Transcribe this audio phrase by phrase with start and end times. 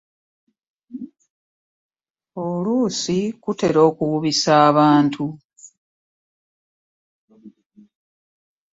[2.45, 5.25] Oluusi kutera okuwubisa abantu.